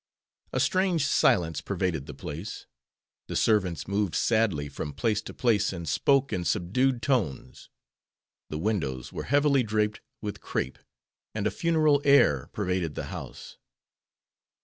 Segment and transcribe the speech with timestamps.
[0.51, 2.65] A strange silence pervaded the place.
[3.27, 7.69] The servants moved sadly from place to place, and spoke in subdued tones.
[8.49, 10.79] The windows were heavily draped with crape,
[11.35, 13.57] and a funeral air pervaded the house.